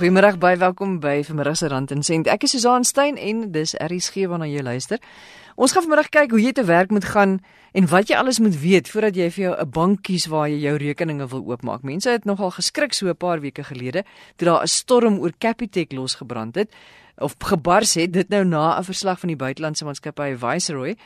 [0.00, 2.28] Goeiemôre, baie welkom by Vanmiddag se Rand en Sent.
[2.32, 4.96] Ek is Susan Stein en dis RSG waarna jy luister.
[5.60, 7.34] Ons gaan vanmiddag kyk hoe jy te werk moet gaan
[7.76, 10.56] en wat jy alles moet weet voordat jy vir jou 'n bank kies waar jy
[10.56, 11.82] jou rekeninge wil oopmaak.
[11.84, 14.04] Mense het nogal geskrik so 'n paar weke gelede
[14.36, 16.72] toe daar 'n storm oor Capitec losgebrand het
[17.18, 20.96] of gebars het dit nou na 'n verslag van die buitelandse maatskappy Viceroy.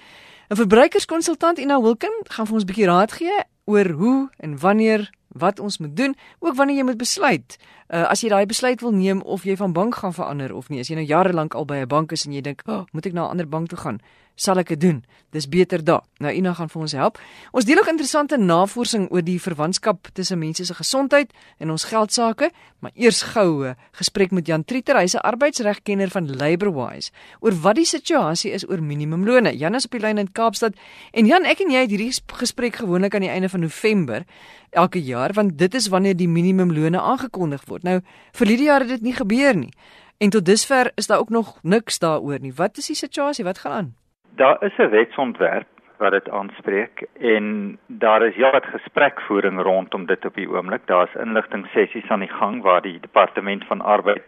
[0.50, 5.10] 'n Verbruikerskonsultant Ina Wilken gaan vir ons 'n bietjie raad gee oor hoe en wanneer
[5.34, 7.56] wat ons moet doen, ook wanneer jy moet besluit.
[7.94, 10.80] Uh as jy daai besluit wil neem of jy van bank gaan verander of nie.
[10.80, 13.06] As jy nou jare lank al by 'n bank is en jy dink, "Oh, moet
[13.06, 14.00] ek na 'n ander bank toe gaan?"
[14.34, 15.02] sal ek dit doen.
[15.34, 16.02] Dis beter daar.
[16.22, 17.18] Nou Ina gaan vir ons help.
[17.54, 22.50] Ons deel ook interessante navorsing oor die verwantskap tussen mense se gesondheid en ons geldsaake,
[22.82, 27.86] maar eers goue gesprek met Jan Trieter, hy's 'n arbeidsregkenner van Labourwise oor wat die
[27.86, 29.56] situasie is oor minimumlone.
[29.56, 30.74] Jan is op die lyn in Kaapstad
[31.12, 34.24] en Jan, ek en jy het hierdie gesprek gewoonlik aan die einde van November
[34.70, 37.82] elke jaar want dit is wanneer die minimumlone aangekondig word.
[37.84, 38.00] Nou
[38.38, 39.72] vir jaar het dit nie gebeur nie.
[40.18, 42.54] En tot dusver is daar ook nog niks daaroor nie.
[42.56, 43.44] Wat is die situasie?
[43.44, 43.94] Wat gaan aan?
[44.36, 45.68] Daar is 'n wetsontwerp
[45.98, 50.86] wat dit aanspreek en daar is heelwat gesprekvoering rondom dit op die oomblik.
[50.86, 54.22] Daar's inligting sessies aan die gang waar die departement van arbeid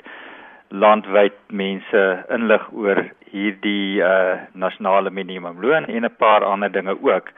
[0.69, 7.29] landwyd mense inlig oor hierdie uh nasionale minimumloon en 'n paar ander dinge ook.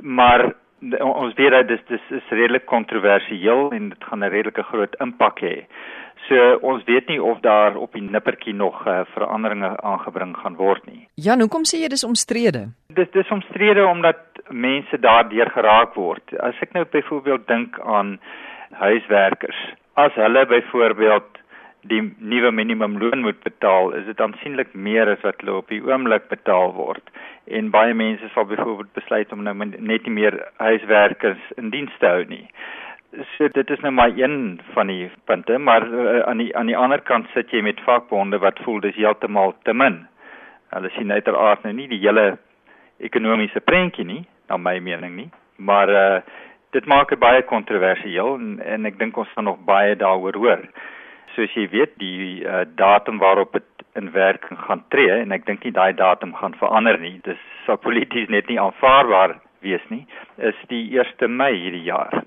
[0.00, 0.52] Maar
[1.00, 5.40] ons weet dat dit dis is redelik kontroversieel en dit gaan 'n redelike groot impak
[5.40, 5.66] hê.
[6.28, 10.86] So ons weet nie of daar op die nippertjie nog uh, veranderinge aangebring gaan word
[10.86, 11.08] nie.
[11.14, 12.68] Jan, hoekom sê jy dis omstrede?
[12.94, 16.34] Dis dis omstrede omdat mense daardeur geraak word.
[16.38, 18.20] As ek nou byvoorbeeld dink aan
[18.70, 19.58] huiswerkers,
[19.94, 21.41] as hulle byvoorbeeld
[21.90, 26.28] die nuwe minimumloon moet betaal, is dit aansienlik meer as wat hulle op die oomblik
[26.30, 27.10] betaal word.
[27.46, 32.06] En baie mense sal byvoorbeeld besluit om nou net nie meer huiswerkers in diens te
[32.06, 32.46] hou nie
[33.36, 36.76] so dit is nou maar een van die punte, maar uh, aan die aan die
[36.76, 40.06] ander kant sit jy met vakbonde wat voel dis heeltemal te min.
[40.72, 42.38] Hulle sien uiteraard nou nie die hele
[43.04, 46.20] ekonomiese prentjie nie, na my mening nie, maar uh,
[46.72, 50.64] dit maak dit baie kontroversieel en, en ek dink ons gaan nog baie daaroor hoor.
[51.34, 55.64] Soos jy weet, die uh, datum waarop dit in werking gaan tree en ek dink
[55.64, 57.18] nie daai datum gaan verander nie.
[57.24, 60.04] Dis sou polities net nie aanvaarbaar wees nie.
[60.38, 62.22] Is die 1 Mei hierdie jaar.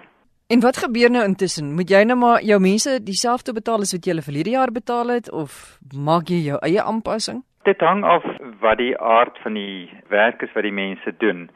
[0.54, 1.74] En wat gebeur nou intussen?
[1.74, 5.16] Moet jy nou maar jou mense dieselfde betaal as wat jy hulle verlede jaar betaal
[5.16, 7.42] het of maak jy jou eie aanpassing?
[7.66, 8.26] Dit hang af
[8.62, 11.48] wat die aard van die werk is wat die mense doen.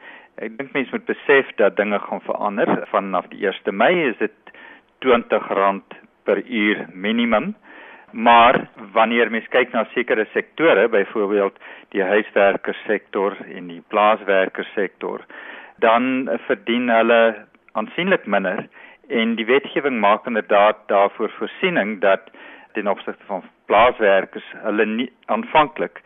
[0.42, 2.72] Ek dink mense moet besef dat dinge gaan verander.
[2.90, 4.34] Vanaf die 1 Mei is dit
[5.06, 5.46] R20
[6.30, 7.54] per uur minimum.
[8.10, 11.58] Maar wanneer mens kyk na sekere sektore, byvoorbeeld
[11.94, 15.22] die huiswerkersektor en die plaaswerkersektor,
[15.78, 17.20] dan verdien hulle
[17.78, 18.66] aansienlik minder
[19.10, 22.30] en die wetgewing maak inderdaad daarvoor voorsiening dat
[22.72, 26.02] ten opsigte van plaaswerkers hulle nie aanvanklik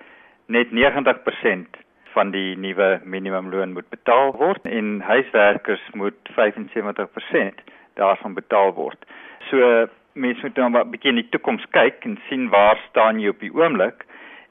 [0.46, 1.80] net 90%
[2.14, 7.64] van die nuwe minimumloon moet betaal word en huiswerkers moet 75%
[8.00, 9.04] daarvan betaal word.
[9.50, 13.20] So mense moet nou maar 'n bietjie in die toekoms kyk en sien waar staan
[13.20, 14.06] jy op die oomblik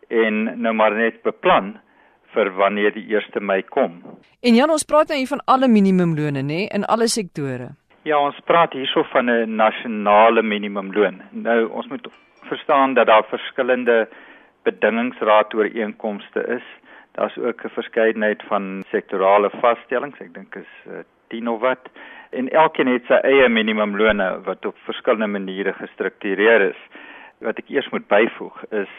[0.10, 1.80] en nou maar net beplan
[2.34, 4.02] vir wanneer die 1 Mei kom.
[4.42, 7.70] En Jan, ons praat nou hier van alle minimumlone, nê, in alle sektore.
[8.04, 11.22] Ja, ons praat hierso van 'n nasionale minimumloon.
[11.32, 12.08] Nou, ons moet
[12.42, 14.08] verstaan dat daar verskillende
[14.64, 16.64] bedingingsraadooreenkomste is.
[17.12, 20.20] Daar's ook 'n verskeidenheid van sektorale vaststellings.
[20.20, 21.90] Ek dink is uh, 10 of wat.
[22.34, 26.80] En elkeen het sy eie minimumlone wat op verskillende maniere gestruktureer is.
[27.46, 28.92] Wat ek eers moet byvoeg is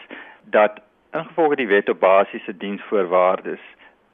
[0.55, 0.79] dat
[1.15, 3.63] ingevolge die wet op basiese diensvoorwaardes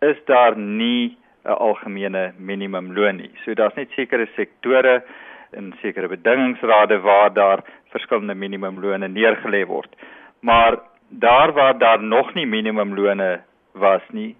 [0.02, 3.32] is daar nie 'n algemene minimumloon nie.
[3.44, 5.04] So daar's net sekere sektore
[5.52, 9.96] en sekere bedingingsrade waar daar verskillende minimumlone neergelê word.
[10.40, 13.41] Maar daar waar daar nog nie minimumlone
[13.74, 14.35] was nie,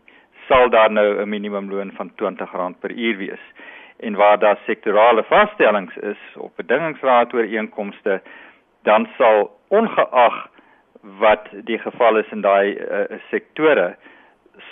[0.48, 3.44] sal daar nou 'n minimumloon van R20 per uur wees.
[4.02, 8.22] En waar daar sektorale vaststellings is op bedingingsraadooreenkomste,
[8.84, 10.48] dan sal ongeag
[11.02, 13.96] wat die geval is in daai uh, sektore,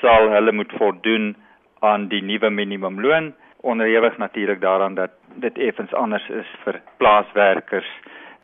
[0.02, 1.36] sal hulle moet voldoen
[1.80, 7.90] aan die nuwe minimumloon onderhewig natuurlik daaraan dat dit effens anders is vir plaaswerkers,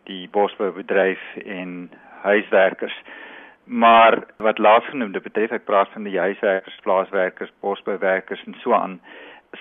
[0.03, 1.91] die bosboubedryf en
[2.21, 3.01] huiswerkers.
[3.63, 8.99] Maar wat laasgenoemde betref, ek praat van die huiswerkers, plaaswerkers, bosbouwerkers en so aan,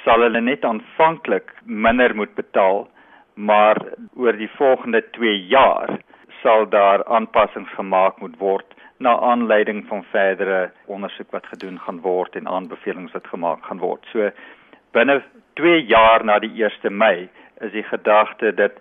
[0.02, 2.88] sal hulle net aanvanklik minder moet betaal,
[3.34, 3.78] maar
[4.16, 5.98] oor die volgende 2 jaar
[6.42, 12.36] sal daar aanpassings gemaak moet word na aanleiding van verdere ondersoek wat gedoen gaan word
[12.36, 14.06] en aanbevelings wat gemaak gaan word.
[14.12, 14.30] So
[14.92, 15.22] binne
[15.60, 17.28] 2 jaar na die 1 Mei
[17.60, 18.78] is die gedagte dat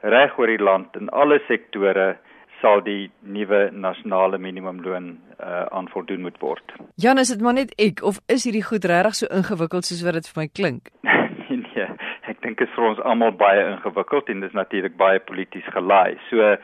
[0.00, 2.16] reg oor die land in alle sektore
[2.60, 5.10] sal die nuwe nasionale minimumloon
[5.40, 6.74] uh, aan voldoen moet word.
[7.00, 10.18] Jan, is dit maar net ek of is hierdie goed regtig so ingewikkeld soos wat
[10.18, 10.92] dit vir my klink?
[11.48, 11.88] nee,
[12.30, 15.66] ek dink dit is vir ons almal baie ingewikkeld en dit is natuurlik baie polities
[15.74, 16.18] gelaai.
[16.28, 16.54] So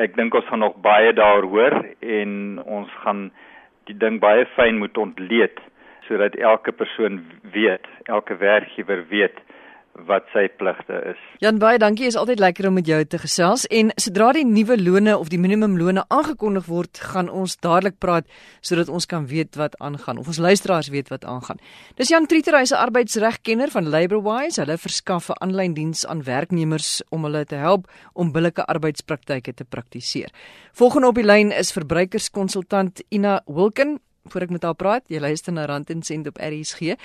[0.00, 3.28] ek dink ons gaan nog baie daar hoor en ons gaan
[3.88, 5.60] die ding baie fyn moet ontleed
[6.08, 7.22] sodat elke persoon
[7.54, 9.38] weet, elke werkgewer weet
[10.08, 11.20] wat sy pligte is.
[11.42, 14.76] Jan baie dankie, is altyd lekker om met jou te gesels en sodra die nuwe
[14.80, 18.26] lone of die minimumlone aangekondig word, gaan ons dadelik praat
[18.60, 21.62] sodat ons kan weet wat aangaan of ons luisteraars weet wat aangaan.
[21.96, 24.60] Dis Jan Trieter, hy's 'n arbeidsregkenner van Labourwise.
[24.60, 29.64] Hulle verskaf 'n aanlyn diens aan werknemers om hulle te help om billike arbeidspraktyke te
[29.64, 30.30] praktiseer.
[30.72, 35.08] Volgende op die lyn is verbruikerskonsultant Ina Wilken voor ek met haar praat.
[35.12, 36.96] Jy luister na Rand en Sent op RSG.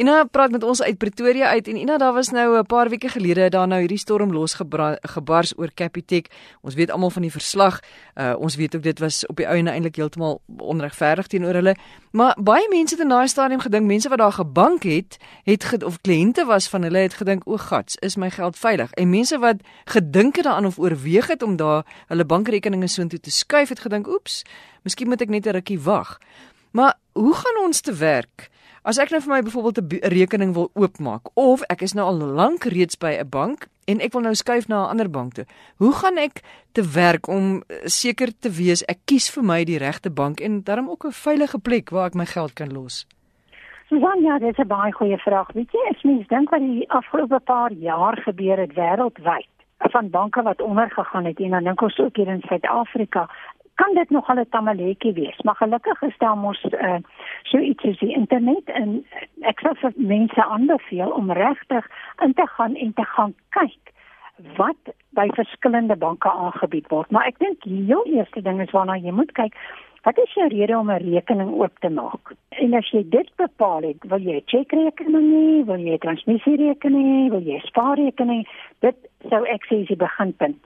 [0.00, 3.08] Ina praat met ons uit Pretoria uit en Ina, daar was nou 'n paar weke
[3.08, 6.26] gelede daar nou hierdie storm losgebars oor Capitec.
[6.60, 7.80] Ons weet almal van die verslag.
[8.14, 11.76] Uh, ons weet ook dit was op die ou en eintlik heeltemal onregverdig teenoor hulle.
[12.10, 15.84] Maar baie mense het in daai stadium gedink mense wat daar gebank het, het ge
[15.84, 18.90] of kliënte was van hulle het gedink o, gats, is my geld veilig?
[18.92, 23.30] En mense wat gedink het daaraan of oorweeg het om daar hulle bankrekeninge soontoe te
[23.30, 24.42] skuif, het gedink, oeps,
[24.82, 26.18] miskien moet ek net 'n rukkie wag.
[26.70, 28.50] Maar hoe gaan ons te werk?
[28.80, 32.16] As ek nou vir my byvoorbeeld 'n rekening wil oopmaak of ek is nou al
[32.16, 35.44] lank reeds by 'n bank en ek wil nou skuif na 'n ander bank toe.
[35.76, 36.40] Hoe gaan ek
[36.72, 40.62] te werk om eh, seker te wees ek kies vir my die regte bank en
[40.64, 43.06] daarom ook 'n veilige plek waar ek my geld kan los?
[43.88, 45.52] Susan, ja, dis 'n baie goeie vraag.
[45.52, 49.48] Weet jy, ek mens dink wat die afgelope paar jaar gebeur het wêreldwyd
[49.78, 53.28] van banke wat ondergegaan het en dan dink ons ook hier in Suid-Afrika
[53.80, 55.38] kan dit nog 'n tamaletjie wees.
[55.42, 56.94] Maar gelukkig is daar mos uh,
[57.42, 59.06] so iets soos die internet en
[59.40, 61.84] ek sou vir mense aanbeveel om regtig
[62.24, 63.82] in te gaan en te gaan kyk
[64.56, 67.10] wat by verskillende banke aangebied word.
[67.10, 69.56] Maar ek dink die heel eerste ding is waarna jy moet kyk,
[70.02, 72.32] wat is jou rede om 'n rekening oop te maak?
[72.48, 77.06] En as jy dit bepaal het, wil jy 'n chequerekening hê, wil jy 'n transmissierekening
[77.12, 78.48] hê, wil jy 'n spaarrekening?
[78.80, 78.96] Dit
[79.28, 80.60] sou ek sê is die beginpunt.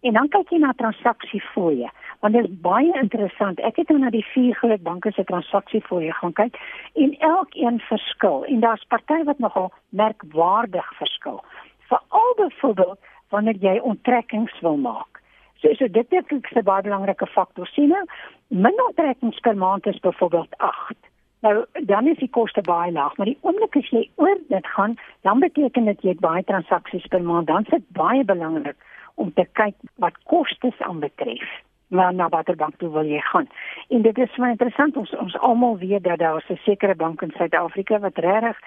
[0.00, 1.90] En dan kyk jy na transaksiefooie
[2.20, 3.60] want dit is baie interessant.
[3.64, 6.58] Ek het nou na die vier groot banke se transaksiefooie gaan kyk
[7.04, 11.40] en elkeen verskil en daar's party wat nogal merkwaardig verskil.
[11.88, 12.98] Veral byvoorbeeld
[13.30, 15.22] wanneer jy onttrekkings wil maak.
[15.60, 17.66] So so dit is 'n baie belangrike faktor.
[17.66, 18.04] Sien nou,
[18.48, 20.96] min onttrekkings per maand is byvoorbeeld 8.
[21.40, 24.98] Nou dan is die koste baie laag, maar die oomblik as jy oor dit gaan,
[25.20, 27.46] dan beteken dit jy het baie transaksies per maand.
[27.46, 28.76] Dan is dit baie belangrik
[29.14, 31.48] om te kyk wat kostes aanbetref
[31.90, 33.48] na na watter bank toe wil jy gaan.
[33.88, 37.32] En dit is baie interessant ons ons almal weet dat daar 'n sekere bank in
[37.36, 38.58] Suid-Afrika wat regtig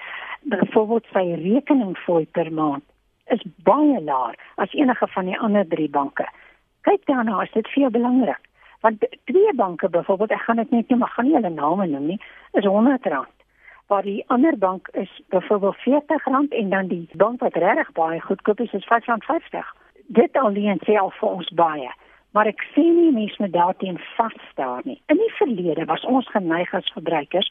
[0.42, 2.84] byvoorbeeld sy rekening fooi per maand
[3.26, 6.28] is baie laer as enige van die ander drie banke.
[6.82, 8.40] Kyk daarna, is dit veel belangrik.
[8.82, 12.06] Want twee banke byvoorbeeld, ek gaan dit net nie maar gaan nie hulle name noem
[12.06, 12.22] nie,
[12.52, 13.32] is R100
[13.88, 18.60] waar die ander bank is byvoorbeeld R40 en dan die bank wat regtig baie goedkoop
[18.60, 19.68] is is R550.
[20.08, 21.92] Dit alleen sê al vir ons baie
[22.34, 25.00] maar ek sien nie mense met daarteen vas staan nie.
[25.14, 27.50] In die verlede was ons geneig as verbruikers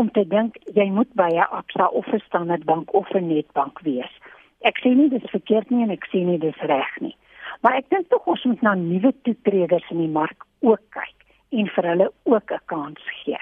[0.00, 3.80] om te dink jy moet by 'n Absa of 'n Standard Bank of 'n Nedbank
[3.80, 4.12] wees.
[4.60, 7.16] Ek sien nie dis verkeerd nie en ek sien nie dis reg nie.
[7.60, 11.18] Maar ek dink tog ons moet na nuwe toetreders in die mark ook kyk
[11.50, 13.38] en vir hulle ook 'n kans gee.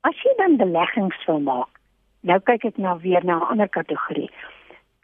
[0.00, 1.80] As jy dan beleggings wil maak,
[2.20, 4.30] nou kyk ek nou weer na 'n ander kategorie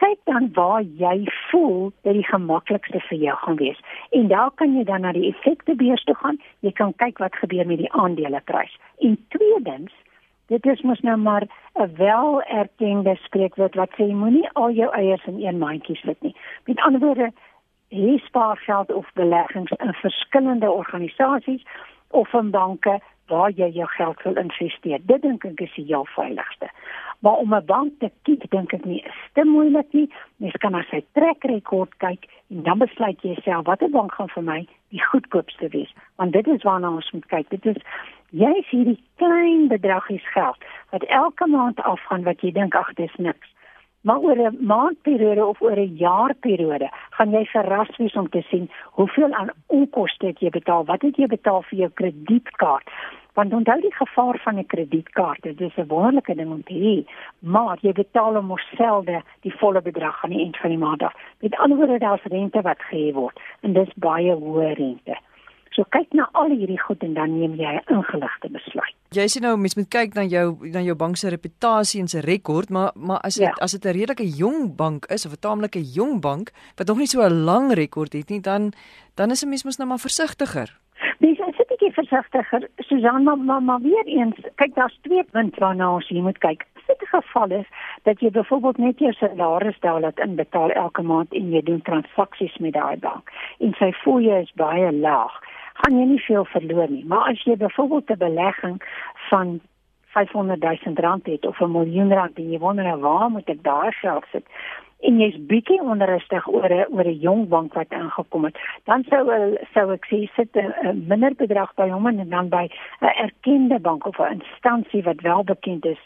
[0.03, 3.81] kyk dan waar jy voel dat die gemaklikste vir jou gaan wees.
[4.11, 6.41] En daar kan jy dan na die effektebeurs toe gaan.
[6.67, 8.75] Jy kan kyk wat gebeur met die aandeleprys.
[8.99, 9.95] En tweedens,
[10.51, 15.41] dit is mos nou maar 'n welerkende spreekwoord wat sê moenie al jou eiers in
[15.47, 16.37] een mandjie sit nie.
[16.67, 17.33] Met ander woorde,
[17.89, 21.63] jy spaar geld of beleggings in verskillende organisasies
[22.11, 23.01] of in banke
[23.33, 25.01] waar jy jou geld wil investeer.
[25.09, 26.69] Dit dink ek is die heel veiligste.
[27.23, 30.09] Maar om 'n bank te kies, dink ek nie is te moeilik nie.
[30.37, 34.43] Mens kan na sy trekrekord kyk en dan besluit jy self watter bank gaan vir
[34.43, 35.93] my die goedkoopste wees.
[36.17, 37.49] Want dit is waarna ons moet kyk.
[37.49, 37.83] Dit is
[38.31, 40.59] jy sien die klein bedragies geld
[40.91, 43.49] wat elke maand afgaan wat jy dink ag dis niks.
[44.03, 46.91] Maar oor 'n maandperiode of oor 'n jaarperiode
[47.23, 50.85] gaan jy verras wees om te sien hoeveel aan onkoste het jy betaal.
[50.89, 52.91] Wat het jy betaal vir jou kredietkaart?
[53.39, 56.97] Want onthou die gevaar van 'n kredietkaart, dit is 'n wonderlike ding om te hê,
[57.39, 61.15] maar jy betaal hom selde die volle bedrag aan die einde van die maand af.
[61.41, 65.17] Met ander woorde, daar's rente wat gehef word en dis baie hoë rente.
[65.73, 68.97] So kyk na al hierdie goed en dan neem jy 'n ingeligte besluit.
[69.11, 72.21] Jy sê nou mens moet kyk na jou na jou bank se reputasie en sy
[72.21, 73.55] rekord, maar maar as dit ja.
[73.61, 77.07] as dit 'n redelike jong bank is of 'n taamlike jong bank wat nog nie
[77.07, 78.73] so 'n lang rekord het nie, dan
[79.15, 80.69] dan is 'n mens mos nou maar versigtiger.
[81.19, 82.69] Dis is 'n bietjie versigtiger.
[82.77, 86.67] Susan, maar maar, maar weer eens, kyk daar's twee punte waarna ons hier moet kyk.
[86.77, 87.67] As dit 'n geval is
[88.03, 92.57] dat jy byvoorbeeld net jou salaris daar laat inbetaal elke maand en jy doen transaksies
[92.59, 95.41] met daai bank en sy fooie is baie laag
[95.73, 97.05] gaan jy nie veel verloor nie.
[97.05, 98.83] Maar as jy byvoorbeeld 'n belegging
[99.31, 99.61] van
[100.13, 103.63] 500 000 rand het of 'n miljoen rand en jy wonder nou waar moet ek
[103.63, 104.47] daar geld sit?
[105.01, 109.57] En jy's bietjie onrustig oor 'n oor 'n jong bank wat aangekom het, dan sou
[109.75, 112.69] sou ek sê sit 'n minder bedrag by hom en dan by
[113.01, 116.03] 'n erkende bank of 'n instansie wat wel bekend is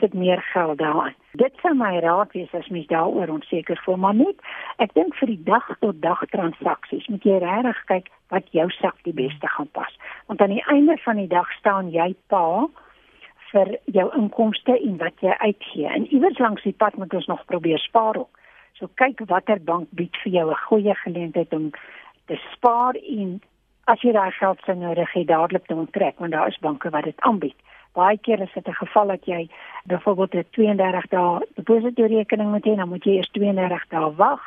[0.00, 1.14] sit meer geld daarin.
[1.32, 4.40] Dit sou my raad wees as mens daaroor onseker voel, maar net
[4.78, 8.96] ek dink vir die dag tot dag transaksies moet jy regtig kyk wat jou sak
[9.08, 9.94] die beste gaan pas.
[10.26, 12.66] Want aan die einde van die dag staan jy pa
[13.50, 15.86] vir jou inkomste en wat jy uitgee.
[15.88, 18.42] En iewers langs die pad moet ons nog probeer spaar ook.
[18.78, 21.70] So kyk watter bank bied vir jou 'n goeie geleentheid om
[22.26, 23.40] te spaar en
[23.84, 27.04] as jy daai geld sou nodig het dadelik te onttrek want daar is banke wat
[27.04, 27.56] dit aanbied
[27.98, 29.48] baie keer is dit 'n geval dat jy
[29.90, 34.42] byvoorbeeld 'n 32 dae depositorekening moet hê, dan moet jy eers 32 dae wag.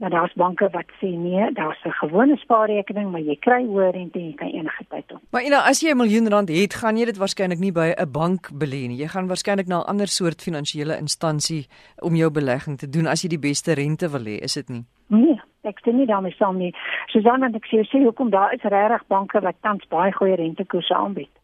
[0.00, 4.18] Maar daar's banke wat sê nee, daar's 'n gewone spaarrekening, maar jy kry hoër rente
[4.18, 5.20] en jy kan enige tyd op.
[5.30, 8.10] Maar Ina, as jy 'n miljoen rand het, gaan jy dit waarskynlik nie by 'n
[8.10, 8.96] bank belê nie.
[9.02, 11.66] Jy gaan waarskynlik na 'n ander soort finansiële instansie
[11.98, 14.84] om jou belegging te doen as jy die beste rente wil hê, is dit nie?
[15.06, 16.74] Nee, ek sê nie daarmee saam nie.
[17.06, 21.39] Susan, ek sê, sê hoekom daar is regtig banke wat tans baie goeie rentekoerse aanbied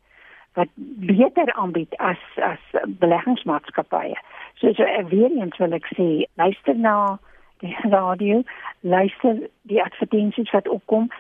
[0.57, 2.63] wat beter aanbied as as
[3.01, 4.17] beleggingsmaatskappye.
[4.59, 7.19] So so ek weer eens wil ek sê, luister na
[7.61, 8.43] die radio,
[8.81, 11.11] luister die advertensies wat opkom,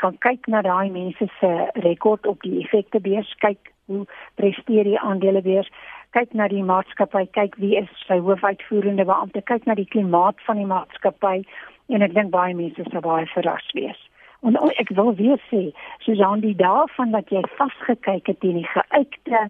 [0.00, 4.04] gaan kyk na daai mense se rekord op die effektebeurs, kyk hoe
[4.38, 5.70] presteer die aandelebeurs,
[6.14, 10.62] kyk na die maatskappy, kyk wie is sy hoofuitvoerende beampte, kyk na die klimaat van
[10.62, 11.42] die maatskappy
[11.90, 13.98] en ek dink baie mense sal baie verras wees.
[14.42, 19.48] En ek wil weer sê, Susan, die daarvan dat jy vasgekyk het in die geuite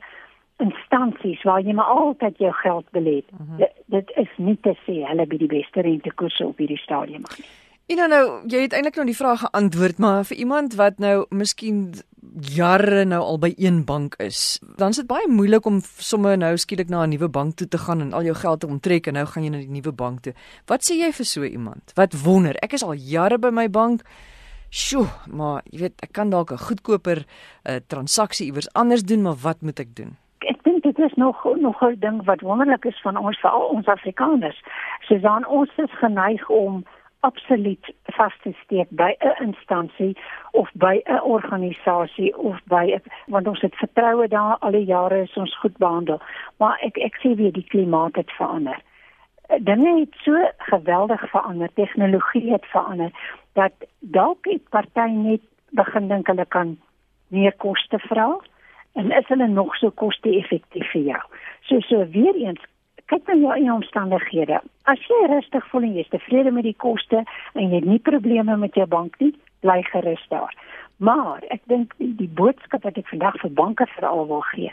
[0.61, 3.23] instansies waar jy maar altyd jou geld belê.
[3.23, 3.56] Uh mhm.
[3.56, 3.70] -huh.
[3.87, 7.47] Dit is nie te sê hulle bied die beste rentekoerse op hierdie stadium nie.
[7.90, 11.25] En nou, nou jy het eintlik nou die vraag geantwoord, maar vir iemand wat nou
[11.28, 11.94] miskien
[12.54, 16.56] jare nou al by een bank is, dan is dit baie moeilik om sommer nou
[16.56, 19.14] skielik na 'n nuwe bank toe te gaan en al jou geld te onttrek en
[19.14, 20.32] nou gaan jy na die nuwe bank toe.
[20.66, 21.92] Wat sê jy vir so iemand?
[21.94, 24.02] Wat wonder, ek is al jare by my bank.
[24.70, 29.38] Sjoe, maar jy weet, ek kan dalk 'n goedkoper uh, transaksie iewers anders doen, maar
[29.42, 30.16] wat moet ek doen?
[30.46, 33.86] Ek dink dit is nog nog 'n ding wat wonderlik is van ons veral ons
[33.86, 34.62] Afrikaners.
[35.00, 36.84] Susan, ons is geneig om
[37.20, 40.16] absoluut vas te steek by 'n instansie
[40.50, 45.22] of by 'n organisasie of by a, want ons het vertroue daar al die jare
[45.22, 46.20] is ons goed behandel.
[46.56, 48.82] Maar ek ek sê weer die klimaat het verander.
[49.59, 53.11] Dinge het so geweldig verander, tegnologie het verander
[53.52, 56.78] dat dalk die party net begin dink hulle kan
[57.28, 58.37] meer koste vra
[58.92, 61.23] en is hulle nog so koste-effektief vir jou.
[61.66, 62.62] So so weer eens
[63.11, 64.61] kyk na jou omstandighede.
[64.87, 67.99] As jy rustig voel en jy is tevrede met die koste en jy het nie
[67.99, 69.33] probleme met jou bank nie,
[69.66, 70.54] bly gerus daar.
[71.02, 74.71] Maar ek dink die, die boodskap wat ek vandag vir banke veral wil gee,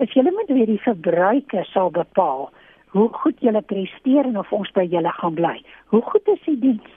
[0.00, 2.48] is julle moet weer die verbruiker sal bepaal
[2.94, 5.56] hoe goed julle presteer en of ons by julle gaan bly.
[5.90, 6.92] Hoe goed is die diens?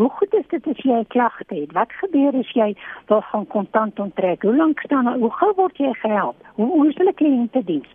[0.00, 1.72] Hoe goed is dit as jy 'n klagte het?
[1.72, 2.76] Wat gebeur as jy
[3.08, 4.42] wil gaan kontant onttrek?
[4.42, 6.36] Hoe lank staan hoe gou word jy gehelp?
[6.54, 7.90] Hoe is hulle kliëntediens?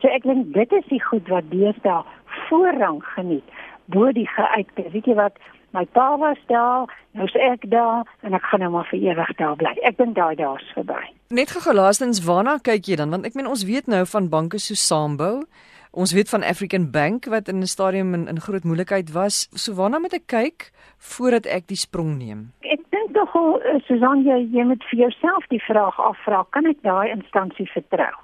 [0.00, 2.04] So ek dink dit is die goed wat deesdae
[2.48, 3.48] voorrang geniet
[3.86, 4.90] bo die geuite.
[4.92, 5.36] Weet jy wat?
[5.70, 9.34] My pa was daar, nou is ek daar en ek gaan nou maar vir ewig
[9.38, 9.74] daar bly.
[9.82, 11.02] Ek dink daai dae is verby.
[11.30, 13.10] Net gou laastens, waarna kyk jy dan?
[13.10, 15.44] Want ek meen ons weet nou van banke so Sambou
[15.90, 19.48] Ons weet van African Bank wat in 'n stadium in, in groot moeilikheid was.
[19.52, 22.52] So waarna moet ek kyk voordat ek die sprong neem?
[22.60, 26.82] Ek dink tog eh, Susan jy, jy moet vir jouself die vraag afvra, kan ek
[26.82, 28.14] daai instansie vertrou?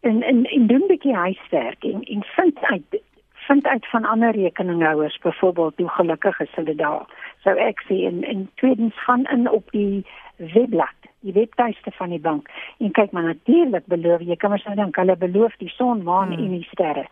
[0.00, 3.02] En en en doen 'n bietjie huiswerk en en vind uit
[3.46, 7.06] vind uit van ander rekeninghouers byvoorbeeld hoe gelukkig is hulle daar.
[7.42, 12.20] So ek sê en en tweedens gaan in op die webblad die webtuiste van die
[12.20, 12.48] bank.
[12.78, 16.32] En kyk maar natuurlik beloof jy kan maar sê dan hulle beloof die son, maan
[16.32, 16.44] hmm.
[16.44, 17.06] en die sterre.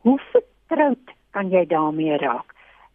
[0.00, 2.54] Hoe vertroud kan jy daarmee raak?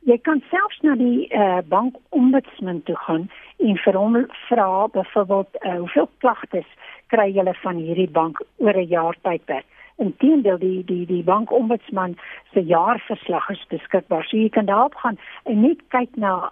[0.10, 3.28] Jy kan selfs na die uh, bank ombudsman toe gaan
[3.62, 4.16] en vir hom
[4.48, 6.72] vra byvoorbeeld uh, hoeveel klagtes
[7.14, 9.68] kry julle van hierdie bank oor 'n jaar tydperk.
[10.02, 12.18] Inteendeel die die die bank ombudsman
[12.54, 14.26] se jaarverslag is beskikbaar.
[14.26, 16.52] So jy kan daarop gaan en net kyk na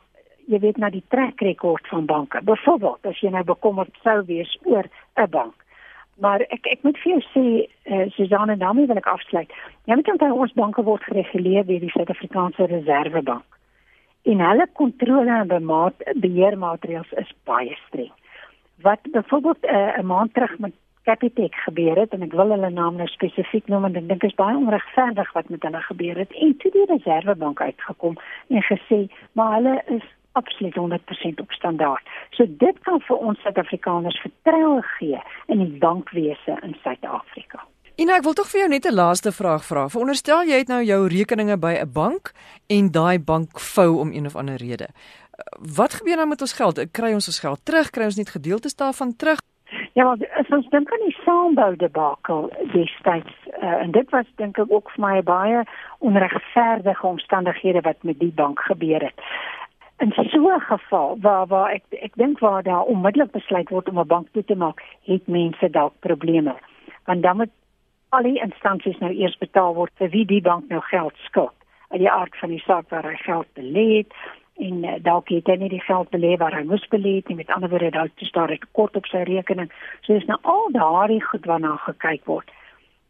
[0.50, 2.42] jy weet na die trekrekord van banke.
[2.46, 4.86] Byvoorbeeld as jy nou bekommerd sou wees oor
[5.18, 5.54] 'n bank.
[6.20, 7.46] Maar ek ek moet vir jou sê,
[7.86, 9.52] uh, Susanne, daarmee wil ek afsluit.
[9.86, 13.46] Jy moet onthou ons banke word gereguleer deur die Suid-Afrikaanse Reservebank.
[14.24, 15.48] En hulle kontrole en
[16.20, 18.12] beheermaatreëls is baie streng.
[18.82, 20.74] Wat byvoorbeeld 'n uh, maand terug met
[21.10, 24.30] Capitec gebeur het en ek wil hulle naam nou spesifiek noem want ek dink dit
[24.30, 28.20] is baie onregverdig wat met hulle gebeur het en toe die Reservebank uitgekom
[28.54, 29.00] en gesê
[29.34, 30.06] maar hulle is
[30.38, 32.06] absoluut 100% op standaard.
[32.38, 37.66] So dit kan vir ons Suid-Afrikaners vertroue gee in die bankwese in Suid-Afrika.
[38.00, 39.90] En ek wil tog vir jou net 'n laaste vraag vra.
[39.90, 42.32] Veronderstel jy het nou jou rekeninge by 'n bank
[42.68, 44.88] en daai bank vou om een of ander rede.
[45.76, 46.92] Wat gebeur nou met ons geld?
[46.92, 47.90] Kry ons ons geld terug?
[47.90, 49.40] Kry ons net gedeeltes daarvan terug?
[49.94, 54.72] Ja, as ons dink aan die saambou debakel destyds uh, en dit was dink ek
[54.72, 55.64] ook vir my baie
[56.00, 59.26] onregverdige omstandighede wat met die bank gebeur het
[60.00, 64.00] in so 'n geval waar waar ek ek dink waar daar onmiddellik besluit word om
[64.00, 66.56] 'n bank toe te maak, het mense dalk probleme.
[67.06, 67.50] Want dan moet
[68.10, 71.54] al die instansies nou eers betaal word vir wie die bank nou geld skuld.
[71.88, 74.14] Uit die aard van die saak waar hy geld belê het
[74.60, 77.40] en uh, dalk het hy nie die geld belê waar hy moes belê het nie.
[77.40, 79.72] Met ander woorde, dalk is daar 'n kort op sy rekening.
[80.02, 82.52] So is nou al daardie goed waarna gekyk word.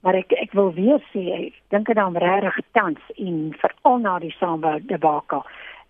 [0.01, 4.19] Maar ek ek wil weer sê, ek dink dit dan regtig tans en veral na
[4.19, 5.43] die saambou debakel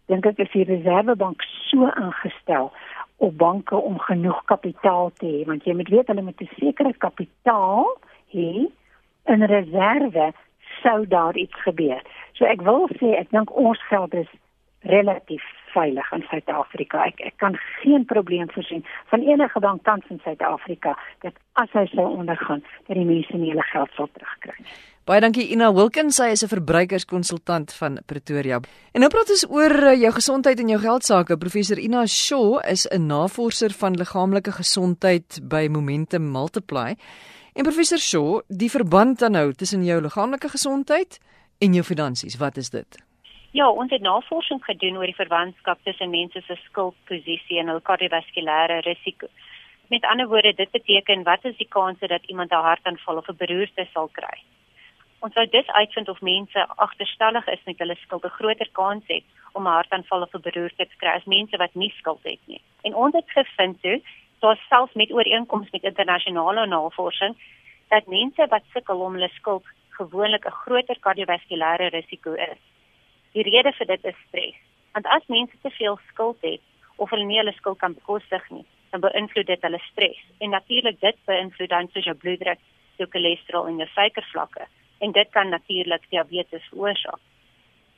[0.10, 2.72] dink ek is die reservebank so ingestel
[3.26, 6.94] op banke om genoeg kapitaal te hê want jy moet weet hulle moet 'n sekere
[7.06, 7.86] kapitaal
[8.34, 8.52] hê
[9.34, 10.32] in reserve
[10.82, 12.02] sou daar iets gebeur.
[12.34, 14.32] So ek wil sê ek dink ons geld is
[14.82, 15.44] relatief
[15.74, 17.06] veilig in Suid-Afrika.
[17.06, 20.96] Ek ek kan geen probleem voorsien van enige bank tans in Suid-Afrika
[21.26, 24.78] dat as hy sou ondergaan dat die mense nie hulle geld sal terugkry nie.
[25.10, 28.60] Baie dankie Ina Wilkins, sy is 'n verbruikerskonsultant van Pretoria.
[28.94, 31.38] En nou praat ons oor eh, jou gesondheid en jou geld sake.
[31.38, 36.96] Professor Ina Shaw is 'n navorser van liggaamlike gesondheid by Momentum Multiply.
[37.54, 41.20] En professor Shaw, die verband dan nou tussen jou liggaamlike gesondheid
[41.58, 43.09] en jou finansies, wat is dit?
[43.52, 48.78] Ja, ons het navorsing gedoen oor die verwantskap tussen mense se skuldposisie en hul kardiovaskulêre
[48.86, 49.26] risiko.
[49.90, 53.42] Met ander woorde, dit beteken wat is die kanse dat iemand 'n hartaanval of 'n
[53.42, 54.38] beroerte sal kry?
[55.20, 59.24] Ons sou dus uitvind of mense agterstallig is met hulle skuld 'n groter kans het
[59.54, 62.62] om 'n hartaanval of 'n beroerte te kry as mense wat nie skuld het nie.
[62.82, 64.02] En ons het gevind toe,
[64.40, 67.36] daar selfs met ooreenkomste met internasionale navorsing,
[67.88, 72.62] dat mense wat sukkel om hulle skuld gewoonlik 'n groter kardiovaskulêre risiko is.
[73.34, 74.58] Die rede vir dit is stres.
[74.94, 76.62] Want as mense te veel skuld het
[76.98, 80.20] of hulle nie hulle skuld kan bekostig nie, dan beïnvloed dit hulle stres.
[80.40, 82.60] En natuurlik dit beïnvloed dan soos jou bloeddruk,
[82.98, 84.68] jou cholesterol en jou suikervlakke
[85.00, 87.22] en dit kan natuurlik diabetes veroorsaak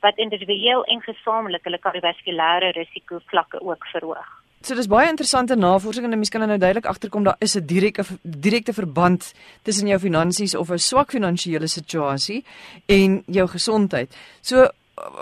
[0.02, 4.30] wat individueel en gesamentlik hulle kardiovaskulêre risiko vlakke ook verhoog.
[4.62, 8.02] So dis baie interessante navorsing en mense kan nou duidelik agterkom daar is 'n direkte
[8.22, 12.44] direkte verband tussen jou finansies of 'n swak finansiële situasie
[12.86, 14.10] en jou gesondheid.
[14.40, 14.68] So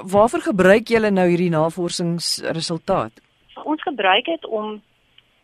[0.03, 3.13] waarvoor gebruik julle nou hierdie navorsingsresultaat?
[3.65, 4.83] Ons gebruik dit om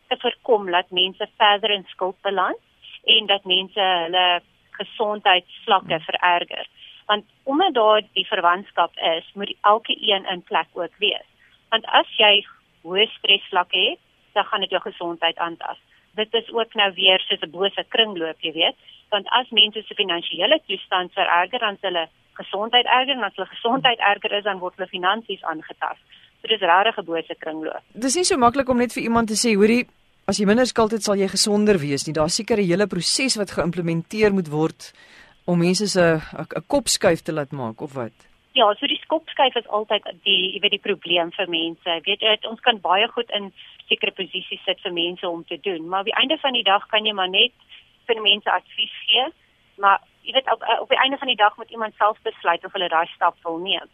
[0.08, 2.58] te voorkom dat mense verder in skuld beland
[3.04, 6.66] en dat mense hulle gesondheidsvlakke vererger.
[7.06, 11.26] Want omdat daar die verwantskap is, moet elke een in plek ook wees.
[11.68, 12.46] Want as jy
[12.82, 14.00] hoë stresvlakke het,
[14.32, 15.78] dan gaan dit jou gesondheid aantas.
[16.14, 18.76] Dit is ook nou weer soos 'n bose kringloop, jy weet,
[19.10, 23.98] want as mense se finansiële toestand vererger, dan hulle gesondheid erger en as hulle gesondheid
[24.12, 26.02] erger is, dan word hulle finansies aangetast.
[26.40, 27.82] So dis regtig 'n bose kringloop.
[27.94, 29.86] Dis nie so maklik om net vir iemand te sê, hoorie,
[30.28, 32.14] as jy minder skuld het, sal jy gesonder wees nie.
[32.14, 34.92] Daar's seker 'n hele proses wat geïmplementeer moet word
[35.46, 38.16] om mense se 'n kop skuif te laat maak of wat?
[38.52, 42.00] Ja, so die kopskuif is altyd die jy weet die probleem vir mense.
[42.08, 43.52] Weet jy, ons kan baie goed in
[43.88, 46.86] sekere posisies sit vir mense om te doen, maar op die einde van die dag
[46.88, 47.52] kan jy maar net
[48.06, 49.26] vir mense advies gee,
[49.76, 52.74] maar jy weet op, op die einde van die dag moet iemand self besluit of
[52.74, 53.88] hulle daai stap wil neem.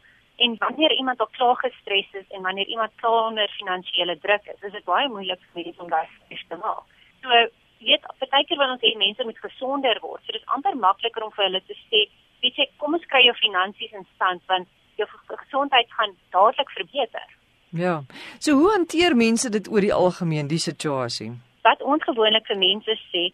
[0.45, 4.63] En wanneer iemand al klaar gestres is en wanneer iemand klaar onder finansiële druk is,
[4.69, 6.87] is dit baie moeilik vir mense om daai stres te maak.
[7.23, 7.43] So,
[7.85, 11.35] weet, baie keer wanneer ons sê mense moet gesonder word, so dis amper makliker om
[11.37, 12.07] vir hulle te sê,
[12.43, 14.69] weet jy, kom ons kry jou finansies in stand want
[15.01, 15.09] jou
[15.45, 17.29] gesondheid gaan dadelik verbeter.
[17.73, 18.03] Ja.
[18.39, 21.33] So hoe hanteer mense dit oor die algemeen die situasie?
[21.65, 23.29] Wat ons gewoonlik vir mense sê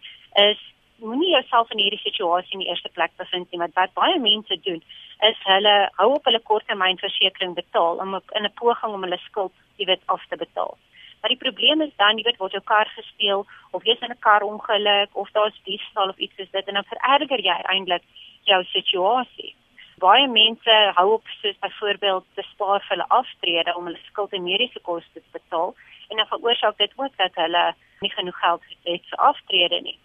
[0.45, 0.61] is
[0.99, 4.57] moenie jouself in hierdie situasie in die eerste plek bevind nie, want wat baie mense
[4.67, 4.83] doen
[5.29, 9.87] is hulle hou op hulle korttermynversekering betaal om in 'n poging om hulle skuld, jy
[9.87, 10.77] weet, af te betaal.
[11.21, 14.25] Maar die probleem is dan, jy weet, word jou kar gesteel of jy's in 'n
[14.27, 18.03] kar ongeluk of daar's diefstal of iets soos dit en dan vererger jy eintlik
[18.45, 19.55] jou situasie.
[19.99, 24.43] Baie mense hou op soos byvoorbeeld te spaar vir hulle aftrede om hulle skuld en
[24.43, 25.75] mediese koste te betaal
[26.09, 29.99] en dan veroorsaak dit ook dat hulle nie genoeg geld het vir aftrede nie.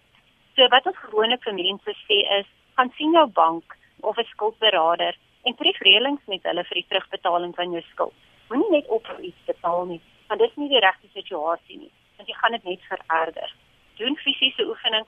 [0.54, 5.16] So wat ons gewoonlik vir mense sê is, gaan sien jou bank of 'n skuldberader
[5.42, 8.14] en tref reëlings met hulle vir die terugbetaling van jou skuld.
[8.48, 12.28] Moenie net op iets betaal nie, want dit is nie die regte situasie nie, want
[12.28, 13.50] jy gaan dit net vererger.
[13.98, 15.06] Doen fisiese oefening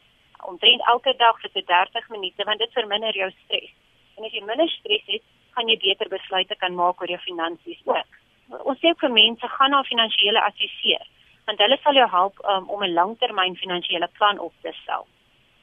[0.50, 3.72] omtrent elke dag vir 30 minute want dit verminder jou stres.
[4.16, 5.22] En as jy minder stres het,
[5.54, 8.10] gaan jy beter besluite kan maak oor jou finansies ook.
[8.64, 11.06] Ons sê vir mense gaan na 'n finansiële adviseur
[11.46, 15.06] want hulle sal jou help um, om 'n langtermyn finansiële plan op te stel.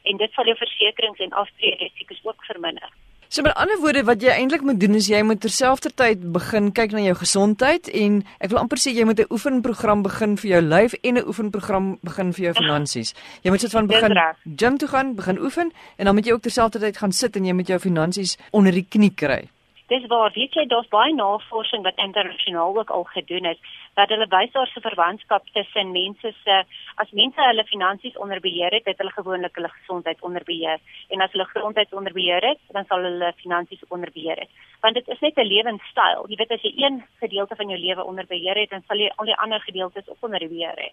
[0.03, 2.91] En dit sal jou versekerings en aftreerisiko's ook verminder.
[3.33, 6.91] So met ander woorde wat jy eintlik moet doen is jy moet terselfdertyd begin kyk
[6.93, 10.61] na jou gesondheid en ek wil amper sê jy moet 'n oefenprogram begin vir jou
[10.61, 13.15] lyf en 'n oefenprogram begin vir jou finansies.
[13.41, 14.13] Jy moet soort van begin
[14.45, 17.53] gym toe gaan, begin oefen en dan moet jy ook terselfdertyd gaan sit en jy
[17.53, 19.49] moet jou finansies onder die knie kry.
[19.87, 23.57] Dis waar weet jy daar's baie navorsing wat internasionaal ook al gedoen is
[23.97, 26.55] dat hulle wys daar se verwantskap tussen mense se
[27.03, 30.79] as mense hulle finansies onder beheer het, het hulle gewoonlik hulle gesondheid onder beheer
[31.09, 34.49] en as hulle gesondheid onder beheer het, dan sal hulle finansies onder beheer het.
[34.81, 36.25] Want dit is net 'n lewenstyl.
[36.29, 39.11] Jy weet as jy een gedeelte van jou lewe onder beheer het, dan sal jy
[39.15, 40.89] al die ander gedeeltes ook onder beheer hê.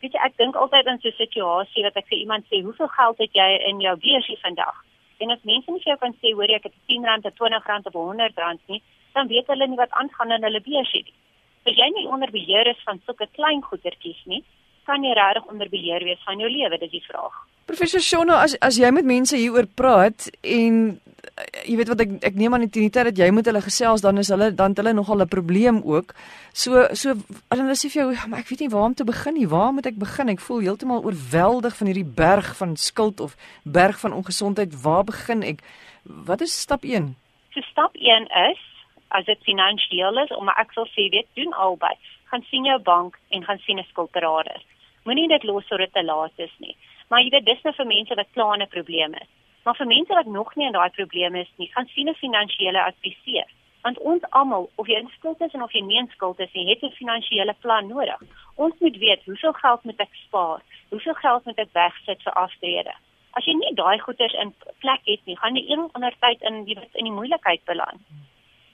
[0.00, 2.88] Weet jy, ek dink altyd aan so 'n situasie wat ek vir iemand sê, "Hoeveel
[2.88, 4.84] geld het jy in jou beursie vandag?"
[5.20, 7.66] En as mense nie vir jou kan sê hoor jy ek het 10 rand, 20
[7.66, 11.14] rand of 100 rand nie, dan weet hulle nie wat aangaan in hulle beursie nie.
[11.62, 14.42] As jy nie onder beheer is van sulke klein goedertjies nie,
[14.88, 17.34] kan jy regtig onder beheer wees van jou lewe, dis die vraag.
[17.70, 22.16] Professor Shona, as as jy met mense hieroor praat en uh, jy weet wat ek
[22.32, 24.94] ek neem aan die tyd dat jy met hulle gesels dan is hulle dan hulle
[24.98, 26.14] nogal 'n probleem ook.
[26.52, 27.14] So so
[27.54, 29.46] hulle sê vir jou, ja, maar ek weet nie waar om te begin nie.
[29.46, 30.28] Waar moet ek begin?
[30.28, 34.82] Ek voel heeltemal oorweldig van hierdie berg van skuld of berg van ongesondheid.
[34.82, 35.62] Waar begin ek?
[36.02, 37.14] Wat is stap 1?
[37.54, 38.71] So stap 1 is
[39.18, 41.94] as dit finansiëel is, om ek sal sê weet doen albei.
[42.30, 44.60] Gaan sien jou bank en gaan sien 'n skuldberader.
[45.04, 46.76] Moenie dit los sodat dit te laat is nie.
[47.08, 49.30] Maar jy weet dis nou vir mense wat klaar 'n probleem is.
[49.64, 52.82] Maar vir mense wat nog nie in daai probleme is nie, gaan sien 'n finansiële
[52.82, 53.48] adviseur.
[53.82, 56.52] Want ons almal, of jy in skuld is en of jy nie in skuld is
[56.52, 58.20] nie, het 'n finansiële plan nodig.
[58.54, 60.60] Ons moet weet hoeveel geld moet ek spaar?
[60.88, 62.92] Hoeveel geld moet ek wegsit vir aftrede?
[63.32, 67.04] As jy nie daai goeders in plek het nie, gaan jy eendag in die in
[67.04, 68.00] die moeilikheid beland.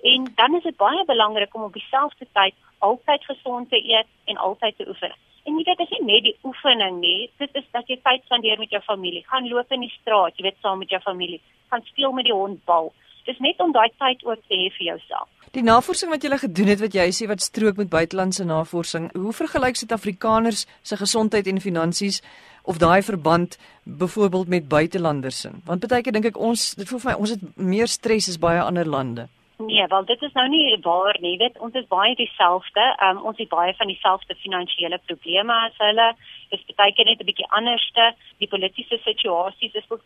[0.02, 4.36] En dan is dit baie belangrik om op dieselfde tyd altyd gesond te eet en
[4.36, 5.14] altyd te oefen.
[5.48, 8.58] En nie dit is nie net die oefening nie, dit is dat jy tyd spandeer
[8.60, 11.40] met jou familie, gaan loop in die straat, jy weet saam met jou familie,
[11.72, 12.92] gaan speel met die hond bal.
[13.24, 15.28] Dis net om daai tyd ook te hê vir jouself.
[15.56, 19.08] Die navorsing wat jy gele gedoen het wat jy sê wat strook met buitelandse navorsing,
[19.16, 22.20] hoe vergelyk Suid-Afrikaners se gesondheid en finansies
[22.68, 25.62] of daai verband byvoorbeeld met buitelanders in?
[25.64, 28.40] Want baie keer dink ek ons, dit voel vir my ons het meer stres as
[28.40, 29.28] baie ander lande.
[29.60, 31.36] Nee, wel dit is nou nie waar nie.
[31.36, 32.82] Weet, ons is baie dieselfde.
[33.02, 36.12] Um, ons het baie van dieselfde finansiële probleme as hulle.
[36.50, 38.14] Dit is baie keer net 'n bietjie anderste.
[38.38, 40.02] Die politieke situasies is ook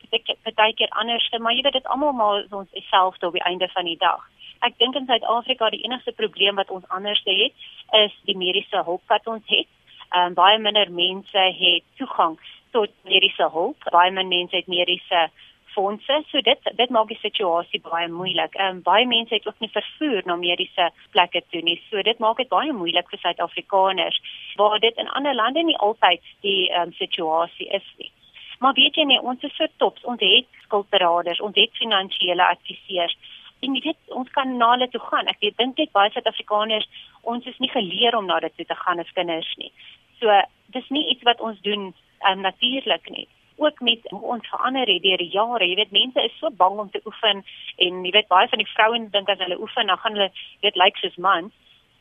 [0.55, 3.85] baie keer anderste, maar jy weet dit almal maar ons dieselfde op die einde van
[3.85, 4.25] die dag.
[4.61, 7.53] Ek dink in Suid-Afrika die enigste probleem wat ons anders het,
[7.91, 9.69] is die mediese hulp wat ons het.
[10.17, 12.39] Um, baie minder mense het toegang
[12.71, 13.77] tot mediese hulp.
[13.91, 15.31] Baie minder mense het mediese
[15.75, 16.23] fondse.
[16.31, 18.55] So dit dit maak die situasie baie moeilik.
[18.55, 21.79] Ehm um, baie mense het ook nie vervoer na mediese plekke toe nie.
[21.91, 24.21] So dit maak dit baie moeilik vir Suid-Afrikaners
[24.57, 28.11] waar dit in ander lande nie altyd die ehm um, situasie is nie.
[28.59, 30.05] Maar weet jy nie, ons is so tops.
[30.05, 33.17] Ons het skuldberaders, ons het finansiële adviseurs.
[33.63, 35.27] En jy weet, ons kan na hulle toe gaan.
[35.27, 36.89] Ek dink net baie Suid-Afrikaners,
[37.23, 39.73] ons is nie geleer om na dit toe te gaan as kinders nie.
[40.21, 40.41] So
[40.75, 41.93] dis nie iets wat ons doen
[42.31, 45.67] um, natuurlik nie ook met ons verander het deur die jare.
[45.69, 47.43] Jy weet mense is so bang om te oefen
[47.77, 50.79] en jy weet baie van die vrouens dink as hulle oefen dan gaan hulle weet
[50.83, 51.53] lyk soos mans.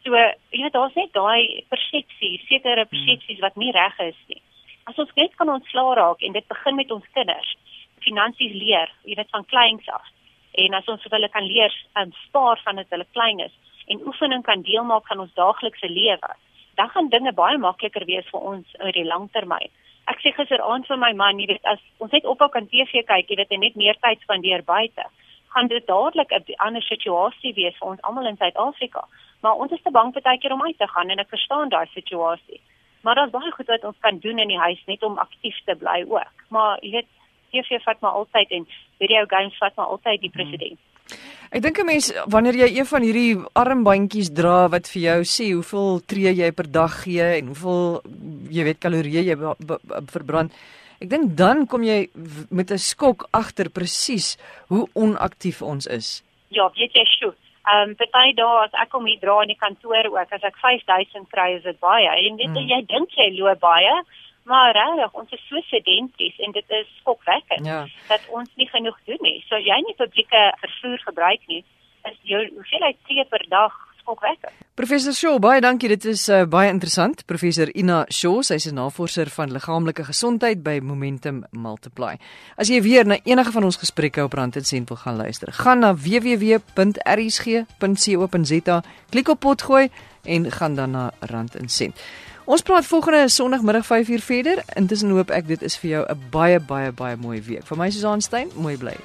[0.03, 4.41] So jy weet daar's net daai persepsie, sekere persepsies wat nie reg is nie.
[4.89, 7.55] As ons net kan ontslaa raak en dit begin met ons kinders.
[8.01, 10.07] Finansies leer, jy weet van kleins af.
[10.57, 13.53] En as ons hulle kan leer om spaar van dit hulle klein is
[13.91, 16.33] en oefening kan deel maak van ons daaglikse lewe,
[16.79, 19.71] dan gaan dinge baie makliker wees vir ons oor die lang termyn
[20.07, 23.29] ek sê gisteraand vir my man, jy weet as ons net ophou kan TV kyk,
[23.29, 25.05] jy weet en net meer tyd spandeer buite,
[25.53, 29.07] gaan dit dadelik 'n ander situasie wees vir ons almal in Suid-Afrika.
[29.41, 31.87] Maar ons is te bang vir tydjie om uit te gaan en ek verstaan daai
[31.93, 32.61] situasie.
[33.01, 35.75] Maar daar's baie goed wat ons kan doen in die huis net om aktief te
[35.75, 36.35] bly ook.
[36.49, 37.09] Maar jy weet,
[37.51, 40.37] TV vat maar altyd en video games vat maar altyd die mhm.
[40.37, 40.79] president.
[40.79, 40.90] Hmm.
[41.51, 45.51] Ek dink 'n mens wanneer jy een van hierdie armbandjies dra wat vir jou sê
[45.51, 48.01] hoeveel tree jy per dag gee en hoeveel
[48.49, 49.35] jy weet kalorieë jy
[50.07, 50.51] verbrand.
[51.01, 52.09] Ek dink dan kom jy
[52.49, 54.37] met 'n skok agter presies
[54.69, 56.23] hoe onaktief ons is.
[56.49, 57.33] Ja, weet jy sjo.
[57.67, 60.55] Ehm um, baie dae as ek kom hier dra in die kantoor ook as ek
[60.61, 62.07] 5000 kry is dit baie.
[62.07, 62.69] En weet jy, hmm.
[62.73, 63.95] jy dink jy loop baie,
[64.43, 67.87] Maar regtig, ons is so sedenties en dit is skokwekkend Ja.
[68.07, 69.43] dat ons nie genoeg doen nie.
[69.47, 71.63] So as jy nie publieke vervoer gebruik nie,
[72.09, 74.51] is jou hoeveelheid tree per dag skokwekkend.
[74.75, 75.87] Professor Shaw, baie dankie.
[75.89, 77.25] Dit is uh, baie interessant.
[77.25, 82.17] Professor Ina Shaw, sy's 'n navorser van liggaamlike gesondheid by Momentum Multiply.
[82.57, 85.53] As jy weer na enige van ons gesprekke op Rand en Sent wil gaan luister,
[85.53, 89.89] gaan na www.rsg.co.za, klik op potgooi
[90.23, 91.95] en gaan dan na Rand en Sent.
[92.51, 94.63] Ons praat volgende Sondagmiddag 5uur verder.
[94.75, 97.63] Intussen hoop ek dit is vir jou 'n baie baie baie mooi week.
[97.63, 98.97] Vir my Susan Stein, mooi bly.